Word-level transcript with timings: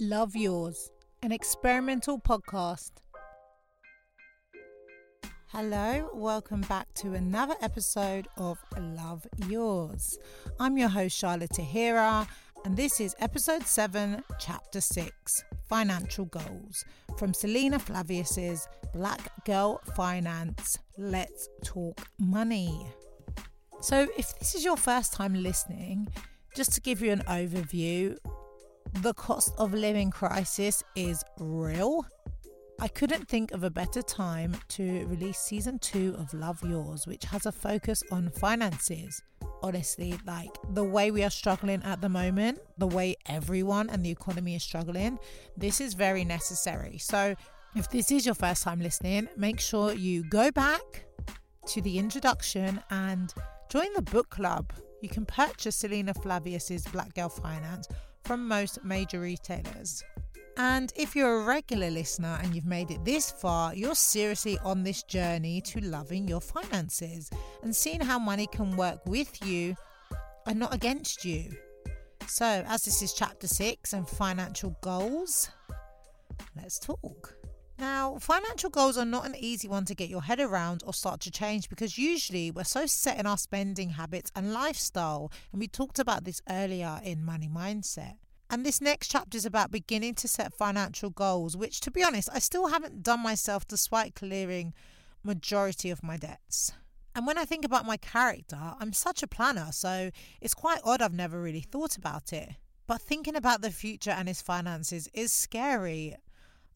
Love 0.00 0.34
Yours, 0.34 0.90
an 1.22 1.30
experimental 1.30 2.18
podcast. 2.18 2.90
Hello, 5.52 6.10
welcome 6.12 6.62
back 6.62 6.92
to 6.94 7.14
another 7.14 7.54
episode 7.62 8.26
of 8.36 8.58
Love 8.76 9.24
Yours. 9.46 10.18
I'm 10.58 10.76
your 10.76 10.88
host, 10.88 11.22
Shahlaa 11.22 11.46
Tahira, 11.46 12.26
and 12.64 12.76
this 12.76 12.98
is 12.98 13.14
episode 13.20 13.68
7, 13.68 14.24
chapter 14.40 14.80
6 14.80 15.44
Financial 15.68 16.24
Goals 16.24 16.84
from 17.16 17.32
Selina 17.32 17.78
Flavius's 17.78 18.66
Black 18.92 19.44
Girl 19.44 19.80
Finance. 19.94 20.76
Let's 20.98 21.48
talk 21.62 22.00
money. 22.18 22.84
So, 23.80 24.08
if 24.18 24.36
this 24.40 24.56
is 24.56 24.64
your 24.64 24.76
first 24.76 25.12
time 25.12 25.40
listening, 25.40 26.08
just 26.56 26.72
to 26.72 26.80
give 26.80 27.00
you 27.00 27.12
an 27.12 27.22
overview, 27.28 28.18
the 29.02 29.14
cost 29.14 29.54
of 29.58 29.74
living 29.74 30.10
crisis 30.10 30.82
is 30.94 31.24
real. 31.38 32.06
I 32.80 32.88
couldn't 32.88 33.28
think 33.28 33.52
of 33.52 33.64
a 33.64 33.70
better 33.70 34.02
time 34.02 34.56
to 34.68 35.06
release 35.06 35.38
season 35.38 35.78
two 35.78 36.14
of 36.18 36.32
Love 36.34 36.62
Yours, 36.64 37.06
which 37.06 37.24
has 37.24 37.46
a 37.46 37.52
focus 37.52 38.02
on 38.10 38.30
finances. 38.30 39.22
Honestly, 39.62 40.14
like 40.26 40.50
the 40.70 40.84
way 40.84 41.10
we 41.10 41.24
are 41.24 41.30
struggling 41.30 41.82
at 41.82 42.00
the 42.00 42.08
moment, 42.08 42.58
the 42.78 42.86
way 42.86 43.16
everyone 43.26 43.88
and 43.90 44.04
the 44.04 44.10
economy 44.10 44.54
is 44.54 44.62
struggling, 44.62 45.18
this 45.56 45.80
is 45.80 45.94
very 45.94 46.24
necessary. 46.24 46.98
So, 46.98 47.34
if 47.74 47.90
this 47.90 48.12
is 48.12 48.24
your 48.24 48.34
first 48.34 48.62
time 48.62 48.80
listening, 48.80 49.28
make 49.36 49.58
sure 49.58 49.92
you 49.92 50.22
go 50.28 50.50
back 50.50 51.06
to 51.66 51.80
the 51.80 51.98
introduction 51.98 52.80
and 52.90 53.32
join 53.68 53.92
the 53.96 54.02
book 54.02 54.30
club. 54.30 54.72
You 55.00 55.08
can 55.08 55.26
purchase 55.26 55.76
Selina 55.76 56.14
Flavius's 56.14 56.86
Black 56.86 57.14
Girl 57.14 57.28
Finance 57.28 57.88
from 58.24 58.48
most 58.48 58.84
major 58.84 59.20
retailers. 59.20 60.02
And 60.56 60.92
if 60.96 61.16
you're 61.16 61.40
a 61.40 61.44
regular 61.44 61.90
listener 61.90 62.38
and 62.42 62.54
you've 62.54 62.64
made 62.64 62.90
it 62.90 63.04
this 63.04 63.30
far, 63.30 63.74
you're 63.74 63.94
seriously 63.94 64.58
on 64.64 64.84
this 64.84 65.02
journey 65.02 65.60
to 65.62 65.80
loving 65.80 66.28
your 66.28 66.40
finances 66.40 67.28
and 67.62 67.74
seeing 67.74 68.00
how 68.00 68.18
money 68.18 68.46
can 68.46 68.76
work 68.76 69.04
with 69.06 69.44
you 69.44 69.74
and 70.46 70.58
not 70.58 70.72
against 70.72 71.24
you. 71.24 71.50
So, 72.26 72.64
as 72.66 72.84
this 72.84 73.02
is 73.02 73.12
chapter 73.12 73.46
six 73.46 73.92
and 73.92 74.08
financial 74.08 74.76
goals, 74.80 75.50
let's 76.56 76.78
talk. 76.78 77.34
Now, 77.78 78.18
financial 78.18 78.70
goals 78.70 78.96
are 78.96 79.04
not 79.04 79.26
an 79.26 79.34
easy 79.36 79.66
one 79.66 79.84
to 79.86 79.94
get 79.94 80.08
your 80.08 80.22
head 80.22 80.38
around 80.38 80.82
or 80.86 80.94
start 80.94 81.20
to 81.22 81.30
change 81.30 81.68
because 81.68 81.98
usually 81.98 82.50
we're 82.50 82.64
so 82.64 82.86
set 82.86 83.18
in 83.18 83.26
our 83.26 83.38
spending 83.38 83.90
habits 83.90 84.30
and 84.34 84.52
lifestyle. 84.52 85.32
And 85.52 85.60
we 85.60 85.66
talked 85.66 85.98
about 85.98 86.24
this 86.24 86.40
earlier 86.48 87.00
in 87.02 87.24
Money 87.24 87.48
Mindset. 87.48 88.14
And 88.48 88.64
this 88.64 88.80
next 88.80 89.08
chapter 89.08 89.36
is 89.36 89.46
about 89.46 89.72
beginning 89.72 90.14
to 90.16 90.28
set 90.28 90.54
financial 90.54 91.10
goals, 91.10 91.56
which, 91.56 91.80
to 91.80 91.90
be 91.90 92.04
honest, 92.04 92.28
I 92.32 92.38
still 92.38 92.68
haven't 92.68 93.02
done 93.02 93.20
myself 93.20 93.66
despite 93.66 94.14
clearing 94.14 94.74
majority 95.24 95.90
of 95.90 96.02
my 96.02 96.16
debts. 96.16 96.70
And 97.16 97.26
when 97.26 97.38
I 97.38 97.44
think 97.44 97.64
about 97.64 97.86
my 97.86 97.96
character, 97.96 98.58
I'm 98.78 98.92
such 98.92 99.22
a 99.22 99.28
planner, 99.28 99.68
so 99.70 100.10
it's 100.40 100.54
quite 100.54 100.80
odd 100.84 101.00
I've 101.00 101.14
never 101.14 101.40
really 101.40 101.60
thought 101.60 101.96
about 101.96 102.32
it. 102.32 102.50
But 102.86 103.00
thinking 103.00 103.34
about 103.34 103.62
the 103.62 103.70
future 103.70 104.10
and 104.10 104.28
his 104.28 104.42
finances 104.42 105.08
is 105.14 105.32
scary. 105.32 106.16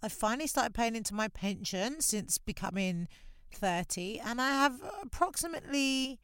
I 0.02 0.08
finally 0.08 0.46
started 0.46 0.74
paying 0.74 0.94
into 0.94 1.14
my 1.14 1.28
pension 1.28 2.00
since 2.00 2.38
becoming 2.38 3.08
30 3.52 4.20
and 4.20 4.40
I 4.40 4.50
have 4.50 4.80
approximately 5.02 6.20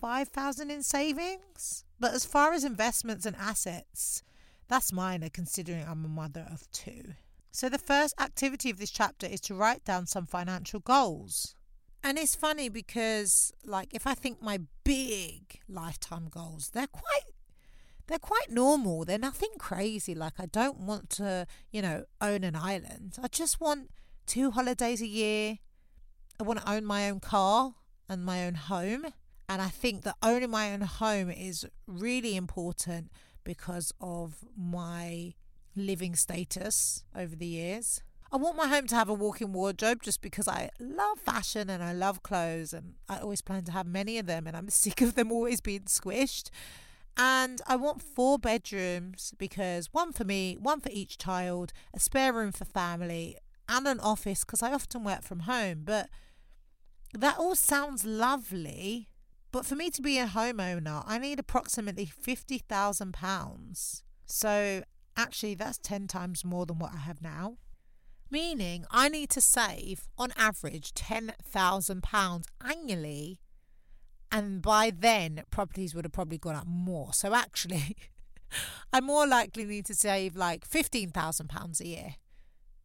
5,000 0.00 0.70
in 0.70 0.82
savings. 0.82 1.84
But 1.98 2.14
as 2.14 2.24
far 2.24 2.52
as 2.52 2.64
investments 2.64 3.26
and 3.26 3.36
assets, 3.36 4.22
that's 4.68 4.92
minor 4.92 5.28
considering 5.28 5.84
I'm 5.88 6.04
a 6.04 6.08
mother 6.08 6.46
of 6.50 6.70
two. 6.70 7.14
So 7.50 7.68
the 7.68 7.78
first 7.78 8.14
activity 8.20 8.70
of 8.70 8.78
this 8.78 8.90
chapter 8.90 9.26
is 9.26 9.40
to 9.42 9.54
write 9.54 9.84
down 9.84 10.06
some 10.06 10.26
financial 10.26 10.80
goals. 10.80 11.56
And 12.04 12.18
it's 12.18 12.34
funny 12.34 12.68
because 12.68 13.52
like 13.64 13.94
if 13.94 14.06
I 14.06 14.14
think 14.14 14.40
my 14.42 14.60
big 14.84 15.60
lifetime 15.68 16.28
goals, 16.30 16.70
they're 16.72 16.86
quite 16.86 17.27
they're 18.08 18.18
quite 18.18 18.50
normal. 18.50 19.04
They're 19.04 19.18
nothing 19.18 19.50
crazy. 19.58 20.14
Like, 20.14 20.34
I 20.38 20.46
don't 20.46 20.80
want 20.80 21.10
to, 21.10 21.46
you 21.70 21.82
know, 21.82 22.04
own 22.20 22.42
an 22.42 22.56
island. 22.56 23.16
I 23.22 23.28
just 23.28 23.60
want 23.60 23.90
two 24.26 24.50
holidays 24.50 25.00
a 25.00 25.06
year. 25.06 25.58
I 26.40 26.42
want 26.42 26.60
to 26.60 26.70
own 26.70 26.84
my 26.84 27.08
own 27.08 27.20
car 27.20 27.74
and 28.08 28.24
my 28.24 28.44
own 28.44 28.54
home. 28.54 29.06
And 29.48 29.62
I 29.62 29.68
think 29.68 30.02
that 30.02 30.16
owning 30.22 30.50
my 30.50 30.72
own 30.72 30.80
home 30.82 31.30
is 31.30 31.66
really 31.86 32.34
important 32.34 33.10
because 33.44 33.92
of 34.00 34.44
my 34.56 35.34
living 35.76 36.14
status 36.14 37.04
over 37.14 37.36
the 37.36 37.46
years. 37.46 38.02
I 38.30 38.36
want 38.36 38.56
my 38.56 38.66
home 38.66 38.86
to 38.88 38.94
have 38.94 39.08
a 39.08 39.14
walk 39.14 39.40
in 39.40 39.52
wardrobe 39.52 40.02
just 40.02 40.20
because 40.20 40.46
I 40.46 40.68
love 40.78 41.18
fashion 41.18 41.70
and 41.70 41.82
I 41.82 41.92
love 41.92 42.22
clothes 42.22 42.74
and 42.74 42.94
I 43.08 43.20
always 43.20 43.40
plan 43.40 43.64
to 43.64 43.72
have 43.72 43.86
many 43.86 44.18
of 44.18 44.26
them 44.26 44.46
and 44.46 44.54
I'm 44.56 44.68
sick 44.70 45.00
of 45.00 45.14
them 45.14 45.32
always 45.32 45.60
being 45.60 45.84
squished. 45.84 46.50
And 47.16 47.60
I 47.66 47.76
want 47.76 48.02
four 48.02 48.38
bedrooms 48.38 49.34
because 49.38 49.88
one 49.92 50.12
for 50.12 50.24
me, 50.24 50.56
one 50.58 50.80
for 50.80 50.90
each 50.92 51.18
child, 51.18 51.72
a 51.94 52.00
spare 52.00 52.32
room 52.32 52.52
for 52.52 52.64
family, 52.64 53.36
and 53.68 53.86
an 53.86 54.00
office 54.00 54.44
because 54.44 54.62
I 54.62 54.72
often 54.72 55.04
work 55.04 55.22
from 55.22 55.40
home. 55.40 55.82
But 55.84 56.08
that 57.12 57.38
all 57.38 57.54
sounds 57.54 58.04
lovely. 58.04 59.08
But 59.50 59.66
for 59.66 59.74
me 59.74 59.90
to 59.90 60.02
be 60.02 60.18
a 60.18 60.26
homeowner, 60.26 61.02
I 61.06 61.18
need 61.18 61.38
approximately 61.38 62.06
£50,000. 62.06 64.02
So 64.26 64.82
actually, 65.16 65.54
that's 65.54 65.78
10 65.78 66.06
times 66.06 66.44
more 66.44 66.66
than 66.66 66.78
what 66.78 66.92
I 66.94 66.98
have 66.98 67.22
now. 67.22 67.56
Meaning, 68.30 68.84
I 68.90 69.08
need 69.08 69.30
to 69.30 69.40
save 69.40 70.06
on 70.18 70.32
average 70.36 70.92
£10,000 70.92 72.44
annually 72.62 73.40
and 74.30 74.62
by 74.62 74.92
then 74.96 75.42
properties 75.50 75.94
would 75.94 76.04
have 76.04 76.12
probably 76.12 76.38
gone 76.38 76.54
up 76.54 76.66
more. 76.66 77.12
So 77.12 77.34
actually, 77.34 77.96
I 78.92 79.00
more 79.00 79.26
likely 79.26 79.64
need 79.64 79.86
to 79.86 79.94
save 79.94 80.36
like 80.36 80.64
fifteen 80.64 81.10
thousand 81.10 81.48
pounds 81.48 81.80
a 81.80 81.86
year 81.86 82.14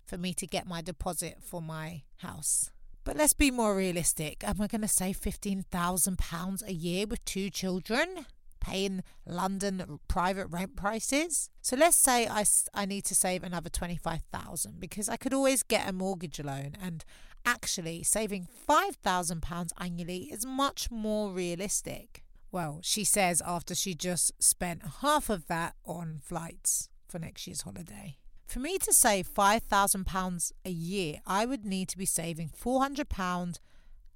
for 0.06 0.18
me 0.18 0.34
to 0.34 0.48
get 0.48 0.68
my 0.68 0.82
deposit 0.82 1.38
for 1.42 1.62
my 1.62 2.03
house. 2.18 2.72
But 3.06 3.18
let's 3.18 3.34
be 3.34 3.52
more 3.52 3.76
realistic. 3.76 4.44
Am 4.48 4.62
I 4.62 4.68
going 4.68 4.82
to 4.82 4.88
save 4.88 5.18
fifteen 5.18 5.66
thousand 5.72 6.18
pounds 6.18 6.64
a 6.66 6.74
year 6.74 7.06
with 7.06 7.24
two 7.26 7.50
children? 7.50 8.26
Paying 8.59 9.03
London 9.26 10.00
private 10.08 10.48
rent 10.48 10.78
prices. 10.78 11.50
So 11.62 11.76
let's 11.76 11.98
say 11.98 12.28
I, 12.28 12.46
I 12.74 12.86
need 12.86 13.03
to 13.06 13.16
save 13.16 13.44
another 13.44 13.70
25,000 13.70 14.80
because 14.80 15.09
I 15.09 15.18
could 15.18 15.34
always 15.34 15.64
get 15.64 15.90
a 15.90 15.92
mortgage 15.92 16.40
loan 16.40 16.78
and 16.82 17.03
Actually, 17.46 18.04
saving 18.04 18.48
£5,000 18.68 19.72
annually 19.78 20.30
is 20.31 20.46
much 20.46 20.90
more 20.90 21.31
realistic. 21.31 22.24
Well, 22.52 22.80
she 22.84 23.04
says 23.04 23.42
after 23.46 23.76
she 23.76 23.96
just 23.96 24.31
spent 24.42 24.84
half 25.02 25.30
of 25.30 25.48
that 25.48 25.76
on 25.86 26.20
flights 26.24 26.90
for 27.08 27.20
next 27.20 27.48
year's 27.48 27.62
holiday. 27.62 28.18
For 28.46 28.59
me 28.59 28.78
to 28.78 28.94
save 28.94 29.28
£5,000 29.28 30.52
a 30.64 30.70
year, 30.70 31.18
I 31.26 31.46
would 31.46 31.66
need 31.66 31.90
to 31.90 31.98
be 31.98 32.06
saving 32.06 32.50
£400 32.50 33.58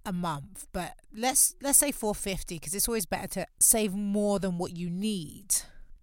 a 0.06 0.14
month. 0.14 0.68
But 0.72 0.94
let's 1.16 1.56
let's 1.62 1.80
say 1.80 1.92
450 1.92 2.56
because 2.56 2.74
it's 2.74 2.88
always 2.88 3.06
better 3.06 3.28
to 3.28 3.48
save 3.60 3.94
more 3.94 4.40
than 4.40 4.58
what 4.58 4.76
you 4.76 4.90
need. 4.90 5.56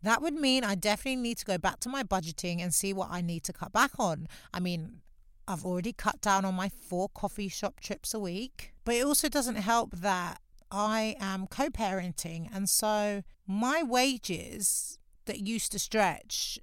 That 0.02 0.20
would 0.20 0.34
mean 0.34 0.64
I 0.64 0.74
definitely 0.74 1.22
need 1.22 1.38
to 1.38 1.46
go 1.46 1.56
back 1.56 1.80
to 1.80 1.88
my 1.88 2.02
budgeting 2.02 2.60
and 2.60 2.74
see 2.74 2.92
what 2.92 3.08
I 3.10 3.22
need 3.22 3.42
to 3.44 3.54
cut 3.54 3.72
back 3.72 3.92
on. 3.98 4.28
I 4.52 4.60
mean, 4.60 5.00
I've 5.46 5.64
already 5.64 5.92
cut 5.92 6.20
down 6.20 6.44
on 6.44 6.54
my 6.54 6.68
four 6.68 7.08
coffee 7.08 7.48
shop 7.48 7.80
trips 7.80 8.14
a 8.14 8.18
week. 8.18 8.72
But 8.84 8.96
it 8.96 9.04
also 9.04 9.28
doesn't 9.28 9.56
help 9.56 9.96
that 9.96 10.40
I 10.70 11.16
am 11.20 11.46
co 11.46 11.70
parenting. 11.70 12.48
And 12.54 12.68
so 12.68 13.22
my 13.46 13.82
wages 13.82 14.98
that 15.26 15.46
used 15.46 15.72
to 15.72 15.78
stretch 15.78 16.58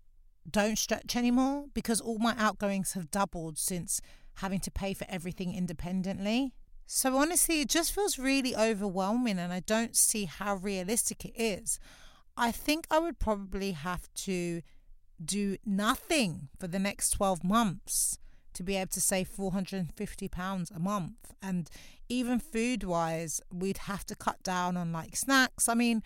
don't 0.50 0.78
stretch 0.78 1.16
anymore 1.16 1.66
because 1.74 2.02
all 2.02 2.18
my 2.18 2.36
outgoings 2.38 2.94
have 2.94 3.12
doubled 3.12 3.58
since 3.58 4.02
having 4.36 4.60
to 4.60 4.72
pay 4.72 4.94
for 4.94 5.06
everything 5.10 5.54
independently. 5.54 6.54
So 6.88 7.16
honestly, 7.18 7.62
it 7.62 7.70
just 7.70 7.94
feels 7.94 8.20
really 8.20 8.56
overwhelming 8.56 9.40
and 9.40 9.54
I 9.54 9.62
don't 9.62 9.96
see 9.96 10.26
how 10.26 10.56
realistic 10.56 11.24
it 11.26 11.34
is. 11.36 11.80
I 12.36 12.52
think 12.52 12.88
I 12.90 13.00
would 13.00 13.20
probably 13.20 13.74
have 13.74 14.14
to 14.16 14.62
do 15.24 15.58
nothing 15.66 16.50
for 16.60 16.68
the 16.68 16.80
next 16.80 17.12
12 17.12 17.44
months 17.44 18.18
to 18.54 18.64
be 18.64 18.76
able 18.76 18.92
to 18.92 19.02
save 19.02 19.30
£450 19.30 20.76
a 20.76 20.80
month. 20.80 21.34
And 21.42 21.70
even 22.10 22.40
food 22.40 22.84
wise, 22.84 23.42
we'd 23.52 23.80
have 23.80 24.06
to 24.06 24.16
cut 24.16 24.44
down 24.44 24.78
on 24.78 24.92
like 24.92 25.16
snacks. 25.16 25.70
I 25.70 25.74
mean, 25.74 26.04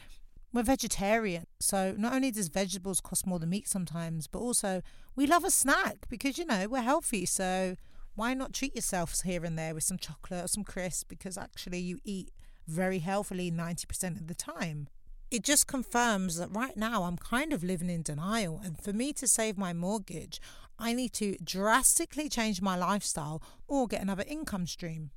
we're 0.53 0.63
vegetarian. 0.63 1.47
So 1.59 1.95
not 1.97 2.13
only 2.13 2.31
does 2.31 2.47
vegetables 2.47 3.01
cost 3.01 3.27
more 3.27 3.39
than 3.39 3.50
meat 3.50 3.68
sometimes, 3.68 4.27
but 4.27 4.39
also 4.39 4.81
we 5.15 5.27
love 5.27 5.44
a 5.44 5.51
snack 5.51 6.07
because, 6.09 6.38
you 6.38 6.45
know, 6.45 6.68
we're 6.68 6.81
healthy. 6.81 7.25
So 7.25 7.75
why 8.15 8.33
not 8.33 8.53
treat 8.53 8.75
yourselves 8.75 9.21
here 9.21 9.44
and 9.44 9.59
there 9.59 9.74
with 9.74 9.83
some 9.83 9.98
chocolate 9.98 10.45
or 10.45 10.48
some 10.48 10.63
crisps 10.63 11.03
because 11.03 11.38
actually 11.38 11.80
you 11.80 12.00
eat 12.06 12.31
very 12.68 13.00
healthily 13.00 13.51
90% 13.51 14.19
of 14.19 14.27
the 14.27 14.33
time. 14.33 14.88
it 15.31 15.44
just 15.44 15.68
confirms 15.68 16.38
that 16.38 16.53
right 16.56 16.77
now 16.77 17.03
I'm 17.03 17.18
kind 17.18 17.51
of 17.51 17.63
living 17.63 17.89
in 17.89 18.03
denial. 18.03 18.62
And 18.63 18.80
for 18.81 18.94
me 18.94 19.12
to 19.13 19.27
save 19.27 19.57
my 19.57 19.74
mortgage, 19.74 20.39
I 20.77 20.94
need 20.94 21.13
to 21.13 21.38
drastically 21.44 22.30
change 22.30 22.62
my 22.62 22.75
lifestyle 22.75 23.42
or 23.68 23.88
get 23.88 24.01
another 24.01 24.25
income 24.27 24.68
stream. 24.68 25.12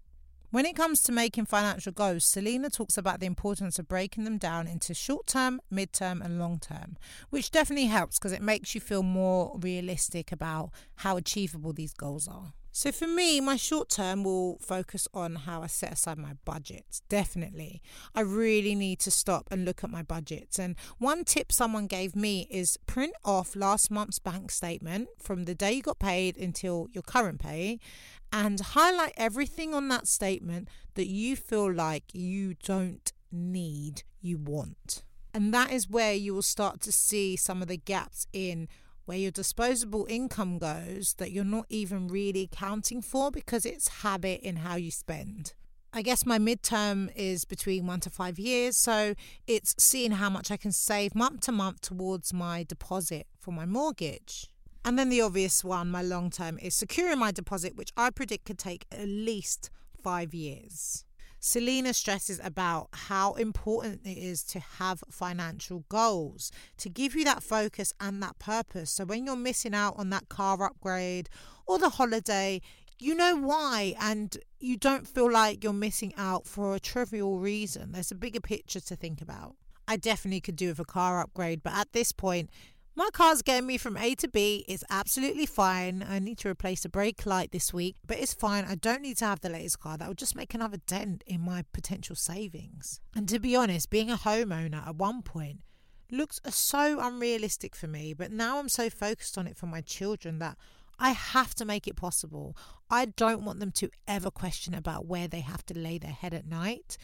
When 0.51 0.65
it 0.65 0.77
comes 0.77 1.03
to 1.03 1.13
making 1.13 1.45
financial 1.45 1.93
goals, 1.93 2.25
Selina 2.25 2.71
talks 2.71 2.97
about 2.97 3.21
the 3.21 3.27
importance 3.27 3.79
of 3.79 3.87
breaking 3.87 4.25
them 4.25 4.39
down 4.39 4.67
into 4.67 4.95
short 4.95 5.27
term, 5.27 5.61
mid 5.71 5.93
term, 5.93 6.23
and 6.23 6.39
long 6.39 6.59
term, 6.59 6.97
which 7.29 7.51
definitely 7.51 7.87
helps 7.87 8.19
because 8.19 8.33
it 8.33 8.41
makes 8.41 8.75
you 8.75 8.81
feel 8.81 9.03
more 9.03 9.59
realistic 9.61 10.33
about 10.33 10.71
how 10.97 11.19
achievable 11.19 11.75
these 11.75 11.93
goals 11.93 12.27
are. 12.27 12.55
So 12.79 12.93
for 12.93 13.09
me, 13.09 13.41
my 13.41 13.57
short 13.57 13.89
term 13.89 14.23
will 14.23 14.57
focus 14.61 15.09
on 15.13 15.35
how 15.35 15.63
I 15.63 15.67
set 15.67 15.95
aside 15.95 16.17
my 16.17 16.35
budgets. 16.45 17.01
Definitely. 17.09 17.83
I 18.15 18.21
really 18.21 18.77
need 18.77 19.01
to 19.01 19.11
stop 19.11 19.49
and 19.51 19.65
look 19.65 19.83
at 19.83 19.91
my 19.91 20.05
budgets. 20.05 20.61
And 20.61 20.77
one 20.99 21.25
tip 21.25 21.51
someone 21.51 21.89
gave 21.89 22.15
me 22.15 22.47
is 22.53 22.77
print 22.87 23.15
off 23.25 23.57
last 23.57 23.91
month's 23.91 24.21
bank 24.21 24.53
statement 24.53 25.09
from 25.19 25.45
the 25.45 25.57
day 25.57 25.73
you 25.73 25.83
got 25.83 25.99
paid 25.99 26.37
until 26.37 26.87
your 26.93 27.03
current 27.03 27.41
pay 27.41 27.81
and 28.33 28.61
highlight 28.61 29.15
everything 29.17 29.75
on 29.75 29.89
that 29.89 30.07
statement 30.07 30.69
that 30.95 31.09
you 31.09 31.35
feel 31.35 31.73
like 31.73 32.15
you 32.15 32.55
don't 32.63 33.13
need, 33.33 34.05
you 34.21 34.39
want. 34.39 35.03
And 35.35 35.53
that 35.53 35.73
is 35.73 35.91
where 35.91 36.15
you 36.15 36.33
will 36.33 36.43
start 36.43 36.81
to 36.83 36.93
see 36.93 37.35
some 37.35 37.61
of 37.61 37.67
the 37.67 37.77
gaps 37.77 38.29
in 38.33 38.69
where 39.09 39.17
your 39.17 39.31
disposable 39.31 40.07
income 40.11 40.59
goes 40.59 41.15
that 41.17 41.31
you're 41.31 41.43
not 41.43 41.65
even 41.71 42.09
really 42.09 42.43
accounting 42.43 43.01
for 43.01 43.31
because 43.31 43.65
it's 43.65 43.89
habit 44.03 44.39
in 44.43 44.57
how 44.57 44.77
you 44.77 44.91
spend. 44.91 45.55
I 45.95 46.03
guess 46.03 46.27
my 46.27 46.39
midterm 46.39 47.11
is 47.17 47.47
between 47.47 47.87
one 47.87 48.01
to 48.01 48.11
five 48.11 48.39
years, 48.39 48.77
so 48.77 49.15
it's 49.47 49.75
seeing 49.79 50.11
how 50.13 50.29
much 50.29 50.51
I 50.51 50.59
can 50.59 50.73
save 50.73 51.15
month 51.15 51.41
to 51.43 51.53
month 51.53 51.81
towards 51.81 52.35
my 52.35 52.65
deposit 52.65 53.27
for 53.41 53.51
my 53.51 53.65
mortgage. 53.65 54.51
And 54.85 54.99
then 54.99 55.09
the 55.09 55.23
obvious 55.23 55.65
one, 55.65 55.91
my 55.91 56.03
long 56.03 56.29
term, 56.29 56.59
is 56.59 56.75
securing 56.75 57.19
my 57.19 57.31
deposit, 57.31 57.77
which 57.77 57.93
I 57.97 58.11
predict 58.11 58.45
could 58.45 58.59
take 58.59 58.85
at 58.93 59.09
least 59.09 59.71
five 60.03 60.35
years. 60.35 61.07
Selina 61.41 61.95
stresses 61.95 62.41
about 62.43 62.89
how 62.93 63.35
important 63.35 64.01
it 64.05 64.19
is 64.19 64.43
to 64.45 64.59
have 64.59 65.05
financial 65.11 65.85
goals 65.89 66.51
to 66.79 66.89
give 66.89 67.15
you 67.15 67.25
that 67.25 67.43
focus 67.43 67.93
and 68.01 68.23
that 68.23 68.39
purpose. 68.39 68.91
So 68.91 69.05
when 69.05 69.25
you're 69.25 69.37
missing 69.37 69.75
out 69.75 69.95
on 69.97 70.11
that 70.11 70.29
car 70.29 70.63
upgrade 70.63 71.29
or 71.67 71.79
the 71.79 71.91
holiday, 71.91 72.61
you 72.99 73.15
know 73.15 73.37
why 73.37 73.95
and 74.01 74.37
you 74.59 74.77
don't 74.77 75.07
feel 75.07 75.31
like 75.31 75.63
you're 75.63 75.73
missing 75.73 76.13
out 76.17 76.47
for 76.47 76.75
a 76.75 76.81
trivial 76.81 77.39
reason. 77.39 77.93
There's 77.93 78.11
a 78.11 78.17
bigger 78.17 78.41
picture 78.41 78.81
to 78.81 78.97
think 78.97 79.21
about. 79.23 79.55
I 79.87 79.97
definitely 79.97 80.41
could 80.41 80.57
do 80.57 80.69
with 80.69 80.81
a 80.81 80.85
car 80.85 81.21
upgrade, 81.21 81.63
but 81.63 81.73
at 81.75 81.93
this 81.93 82.13
point, 82.13 82.51
my 82.99 83.09
car's 83.13 83.43
getting 83.43 83.69
me 83.69 83.79
from 83.79 83.97
A 83.97 84.17
to 84.17 84.27
B. 84.27 84.65
It's 84.67 84.83
absolutely 84.91 85.47
fine. 85.47 86.05
I 86.07 86.19
need 86.19 86.37
to 86.39 86.49
replace 86.49 86.85
a 86.85 86.89
brake 86.89 87.25
light 87.25 87.53
this 87.53 87.73
week, 87.73 87.95
but 88.05 88.19
it's 88.19 88.35
fine. 88.35 88.65
I 88.65 88.75
don't 88.75 89.03
need 89.03 89.19
to 89.19 89.25
have 89.25 89.41
the 89.41 89.49
latest 89.49 89.79
car. 89.79 89.97
That 89.97 90.09
would 90.09 90.19
just 90.19 90.35
make 90.35 90.53
another 90.53 90.79
dent 90.79 91.23
in 91.25 91.41
my 91.41 91.65
potential 91.73 92.17
savings. 92.17 93.01
And 93.15 93.29
to 93.29 93.39
be 93.39 93.55
honest, 93.55 93.89
being 93.89 94.11
a 94.11 94.17
homeowner 94.17 94.85
at 94.85 94.97
one 94.97 95.23
point 95.23 95.61
looks 96.11 96.41
so 96.49 96.99
unrealistic 96.99 97.77
for 97.77 97.87
me, 97.87 98.15
but 98.15 98.33
now 98.33 98.59
I'm 98.59 98.69
so 98.69 98.91
focused 98.91 99.39
on 99.39 99.47
it 99.47 99.57
for 99.57 99.67
my 99.67 99.81
children 99.81 100.41
that 100.41 100.57
I 100.99 101.11
have 101.11 101.55
to 101.55 101.65
make 101.65 101.87
it 101.87 101.95
possible. 101.95 102.57
I 102.91 103.05
don't 103.05 103.45
want 103.45 103.61
them 103.61 103.71
to 103.77 103.91
ever 104.09 104.33
question 104.33 104.75
about 104.75 105.07
where 105.07 105.29
they 105.29 105.43
have 105.43 105.65
to 105.67 105.79
lay 105.79 105.99
their 105.99 106.11
head 106.11 106.35
at 106.35 106.49
night 106.49 106.99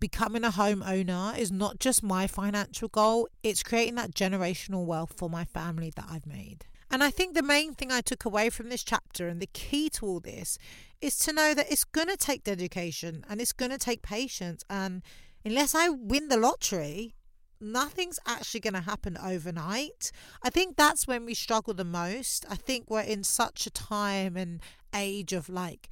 becoming 0.00 0.44
a 0.44 0.50
homeowner 0.50 1.36
is 1.38 1.50
not 1.50 1.78
just 1.78 2.02
my 2.02 2.26
financial 2.26 2.88
goal, 2.88 3.28
it's 3.42 3.62
creating 3.62 3.94
that 3.96 4.14
generational 4.14 4.84
wealth 4.84 5.14
for 5.16 5.30
my 5.30 5.44
family 5.44 5.92
that 5.96 6.06
I've 6.10 6.26
made. 6.26 6.66
And 6.90 7.02
I 7.02 7.10
think 7.10 7.34
the 7.34 7.42
main 7.42 7.74
thing 7.74 7.90
I 7.90 8.00
took 8.00 8.24
away 8.24 8.50
from 8.50 8.68
this 8.68 8.84
chapter 8.84 9.26
and 9.26 9.40
the 9.40 9.48
key 9.48 9.90
to 9.90 10.06
all 10.06 10.20
this 10.20 10.56
is 11.00 11.18
to 11.20 11.32
know 11.32 11.52
that 11.52 11.70
it's 11.70 11.84
going 11.84 12.08
to 12.08 12.16
take 12.16 12.44
dedication 12.44 13.24
and 13.28 13.40
it's 13.40 13.52
going 13.52 13.72
to 13.72 13.78
take 13.78 14.02
patience. 14.02 14.64
And 14.70 15.02
unless 15.44 15.74
I 15.74 15.88
win 15.88 16.28
the 16.28 16.36
lottery, 16.36 17.14
nothing's 17.60 18.20
actually 18.26 18.60
going 18.60 18.74
to 18.74 18.80
happen 18.80 19.18
overnight. 19.18 20.12
I 20.42 20.50
think 20.50 20.76
that's 20.76 21.08
when 21.08 21.24
we 21.24 21.34
struggle 21.34 21.74
the 21.74 21.84
most. 21.84 22.46
I 22.48 22.54
think 22.54 22.88
we're 22.88 23.00
in 23.00 23.24
such 23.24 23.66
a 23.66 23.70
time 23.70 24.36
and 24.36 24.60
age 24.94 25.32
of 25.32 25.48
like, 25.48 25.88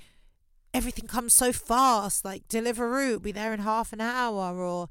everything 0.75 1.06
comes 1.06 1.32
so 1.32 1.53
fast. 1.53 2.25
Like 2.25 2.49
Deliveroo, 2.49 3.23
be 3.23 3.32
there 3.32 3.55
in 3.55 3.61
half 3.61 3.93
an 3.93 4.00
hour, 4.00 4.59
or 4.59 4.88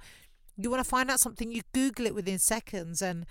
you 0.58 0.70
want 0.72 0.84
to 0.84 0.90
find 0.90 1.12
out 1.12 1.20
something, 1.20 1.52
you 1.52 1.62
Google 1.74 2.08
it 2.08 2.16
within 2.16 2.40
seconds. 2.40 3.02
And 3.02 3.26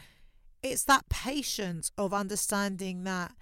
it's 0.62 0.84
that 0.84 1.08
patience 1.08 1.90
of 1.96 2.12
understanding 2.12 3.04
that, 3.04 3.32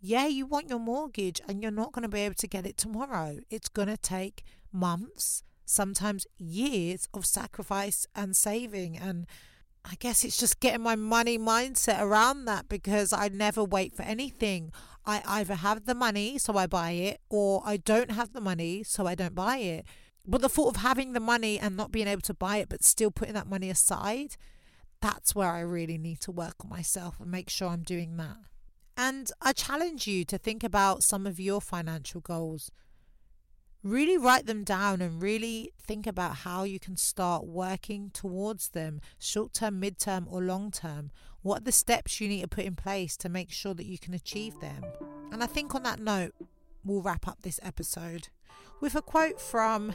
yeah, 0.00 0.26
you 0.26 0.46
want 0.46 0.68
your 0.68 0.78
mortgage 0.78 1.40
and 1.48 1.62
you're 1.62 1.72
not 1.72 1.92
going 1.92 2.02
to 2.02 2.08
be 2.08 2.20
able 2.20 2.34
to 2.36 2.46
get 2.46 2.66
it 2.66 2.76
tomorrow. 2.76 3.38
It's 3.50 3.68
going 3.68 3.88
to 3.88 3.96
take 3.96 4.44
months, 4.72 5.42
sometimes 5.64 6.26
years 6.36 7.08
of 7.14 7.26
sacrifice 7.26 8.06
and 8.14 8.36
saving. 8.36 8.96
And 8.96 9.26
I 9.84 9.94
guess 9.98 10.24
it's 10.24 10.38
just 10.38 10.60
getting 10.60 10.82
my 10.82 10.96
money 10.96 11.38
mindset 11.38 12.00
around 12.00 12.44
that 12.44 12.68
because 12.68 13.12
I 13.12 13.28
never 13.28 13.64
wait 13.64 13.96
for 13.96 14.02
anything. 14.02 14.72
I 15.10 15.22
either 15.40 15.56
have 15.56 15.86
the 15.86 15.94
money, 15.94 16.38
so 16.38 16.56
I 16.56 16.66
buy 16.68 16.92
it, 16.92 17.20
or 17.28 17.62
I 17.64 17.78
don't 17.78 18.12
have 18.12 18.32
the 18.32 18.40
money, 18.40 18.84
so 18.84 19.06
I 19.06 19.16
don't 19.16 19.34
buy 19.34 19.56
it. 19.56 19.84
But 20.24 20.40
the 20.40 20.48
thought 20.48 20.76
of 20.76 20.82
having 20.82 21.14
the 21.14 21.20
money 21.34 21.58
and 21.58 21.76
not 21.76 21.90
being 21.90 22.06
able 22.06 22.20
to 22.22 22.34
buy 22.34 22.58
it, 22.58 22.68
but 22.68 22.84
still 22.84 23.10
putting 23.10 23.34
that 23.34 23.48
money 23.48 23.70
aside, 23.70 24.36
that's 25.02 25.34
where 25.34 25.50
I 25.50 25.60
really 25.60 25.98
need 25.98 26.20
to 26.20 26.30
work 26.30 26.54
on 26.62 26.70
myself 26.70 27.18
and 27.18 27.28
make 27.28 27.50
sure 27.50 27.68
I'm 27.68 27.82
doing 27.82 28.18
that. 28.18 28.36
And 28.96 29.32
I 29.40 29.52
challenge 29.52 30.06
you 30.06 30.24
to 30.26 30.38
think 30.38 30.62
about 30.62 31.02
some 31.02 31.26
of 31.26 31.40
your 31.40 31.60
financial 31.60 32.20
goals 32.20 32.70
really 33.82 34.18
write 34.18 34.46
them 34.46 34.64
down 34.64 35.00
and 35.00 35.22
really 35.22 35.72
think 35.80 36.06
about 36.06 36.36
how 36.36 36.64
you 36.64 36.78
can 36.78 36.96
start 36.96 37.46
working 37.46 38.10
towards 38.12 38.68
them 38.68 39.00
short 39.18 39.52
term, 39.52 39.80
mid 39.80 39.98
term, 39.98 40.26
or 40.30 40.42
long 40.42 40.70
term. 40.70 41.10
What 41.42 41.62
are 41.62 41.64
the 41.64 41.72
steps 41.72 42.20
you 42.20 42.28
need 42.28 42.42
to 42.42 42.48
put 42.48 42.64
in 42.64 42.76
place 42.76 43.16
to 43.18 43.28
make 43.28 43.50
sure 43.50 43.74
that 43.74 43.86
you 43.86 43.98
can 43.98 44.12
achieve 44.12 44.60
them? 44.60 44.84
And 45.32 45.42
I 45.42 45.46
think 45.46 45.74
on 45.74 45.82
that 45.84 46.00
note, 46.00 46.34
we'll 46.84 47.02
wrap 47.02 47.26
up 47.26 47.42
this 47.42 47.60
episode 47.62 48.28
with 48.80 48.94
a 48.94 49.02
quote 49.02 49.40
from 49.40 49.94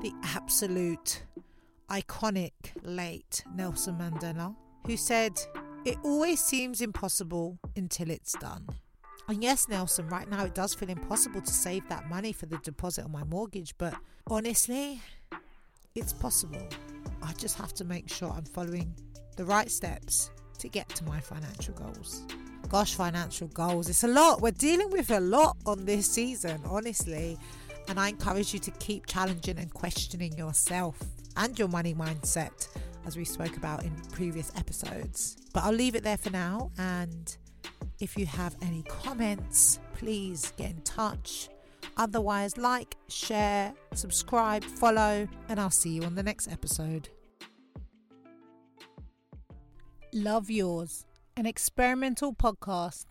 the 0.00 0.12
absolute 0.22 1.24
iconic 1.90 2.52
late 2.82 3.42
Nelson 3.54 3.96
Mandela, 3.96 4.54
who 4.86 4.96
said, 4.96 5.40
It 5.84 5.96
always 6.04 6.40
seems 6.40 6.80
impossible 6.80 7.58
until 7.76 8.10
it's 8.10 8.34
done. 8.34 8.68
And 9.28 9.42
yes, 9.42 9.68
Nelson, 9.68 10.08
right 10.08 10.28
now 10.28 10.46
it 10.46 10.54
does 10.54 10.72
feel 10.72 10.88
impossible 10.88 11.42
to 11.42 11.52
save 11.52 11.86
that 11.90 12.08
money 12.08 12.32
for 12.32 12.46
the 12.46 12.56
deposit 12.58 13.04
on 13.04 13.12
my 13.12 13.24
mortgage, 13.24 13.74
but 13.76 13.94
honestly, 14.26 15.02
it's 15.94 16.14
possible. 16.14 16.66
I 17.22 17.34
just 17.34 17.58
have 17.58 17.74
to 17.74 17.84
make 17.84 18.08
sure 18.08 18.30
I'm 18.30 18.44
following 18.44 18.94
the 19.36 19.44
right 19.44 19.70
steps 19.70 20.30
to 20.58 20.68
get 20.68 20.88
to 20.90 21.04
my 21.04 21.20
financial 21.20 21.74
goals. 21.74 22.24
Gosh, 22.70 22.94
financial 22.94 23.48
goals. 23.48 23.90
It's 23.90 24.04
a 24.04 24.08
lot. 24.08 24.40
We're 24.40 24.50
dealing 24.50 24.90
with 24.90 25.10
a 25.10 25.20
lot 25.20 25.56
on 25.66 25.84
this 25.84 26.10
season, 26.10 26.60
honestly. 26.64 27.38
And 27.88 28.00
I 28.00 28.08
encourage 28.08 28.52
you 28.52 28.60
to 28.60 28.70
keep 28.72 29.06
challenging 29.06 29.58
and 29.58 29.72
questioning 29.72 30.36
yourself 30.36 30.98
and 31.36 31.58
your 31.58 31.68
money 31.68 31.94
mindset, 31.94 32.68
as 33.06 33.16
we 33.16 33.24
spoke 33.24 33.56
about 33.56 33.84
in 33.84 33.94
previous 34.10 34.52
episodes. 34.56 35.36
But 35.52 35.64
I'll 35.64 35.72
leave 35.72 35.94
it 35.94 36.02
there 36.02 36.18
for 36.18 36.30
now 36.30 36.70
and 36.78 37.36
if 38.00 38.16
you 38.16 38.26
have 38.26 38.56
any 38.62 38.82
comments, 38.82 39.80
please 39.94 40.52
get 40.56 40.70
in 40.70 40.80
touch. 40.82 41.48
Otherwise, 41.96 42.56
like, 42.56 42.96
share, 43.08 43.74
subscribe, 43.92 44.64
follow, 44.64 45.26
and 45.48 45.60
I'll 45.60 45.70
see 45.70 45.90
you 45.90 46.02
on 46.02 46.14
the 46.14 46.22
next 46.22 46.48
episode. 46.48 47.08
Love 50.12 50.50
Yours, 50.50 51.06
an 51.36 51.46
experimental 51.46 52.32
podcast 52.32 53.06